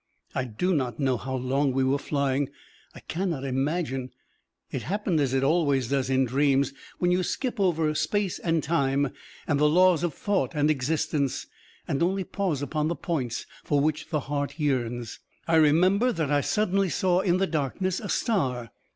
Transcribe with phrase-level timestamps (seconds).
[0.33, 2.49] I do not know how long we were flying,
[2.95, 4.09] I cannot imagine;
[4.71, 9.11] it happened as it always does in dreams when you skip over space and time,
[9.45, 11.45] and the laws of thought and existence,
[11.87, 15.19] and only pause upon the points for which the heart yearns.
[15.47, 18.71] I remember that I suddenly saw in the darkness a star.